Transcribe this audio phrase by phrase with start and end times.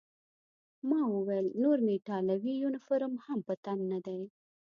[0.89, 4.21] ما وویل: نور مې ایټالوي یونیفورم هم په تن نه دی.